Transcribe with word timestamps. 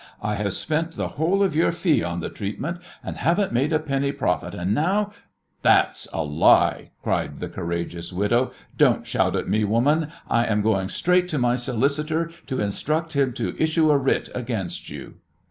I 0.23 0.33
have 0.33 0.53
spent 0.53 0.93
the 0.93 1.09
whole 1.09 1.43
of 1.43 1.53
your 1.55 1.71
fee 1.71 2.03
on 2.03 2.21
the 2.21 2.29
treatment 2.31 2.79
and 3.03 3.17
haven't 3.17 3.53
made 3.53 3.71
a 3.71 3.77
penny 3.77 4.11
profit, 4.11 4.55
and 4.55 4.73
now" 4.73 5.11
"That's 5.69 6.07
a 6.11 6.23
lie," 6.23 6.89
cried 7.03 7.37
the 7.37 7.47
courageous 7.47 8.11
widow. 8.11 8.51
"Don't 8.75 9.05
shout 9.05 9.35
at 9.35 9.47
me, 9.47 9.63
woman. 9.63 10.07
I 10.27 10.45
am 10.45 10.63
going 10.63 10.89
straight 10.89 11.27
to 11.29 11.37
my 11.37 11.55
solicitor 11.55 12.31
to 12.47 12.59
instruct 12.59 13.13
him 13.13 13.31
to 13.33 13.53
issue 13.61 13.91
a 13.91 13.97
writ 13.99 14.27
against 14.33 14.89
you." 14.89 15.17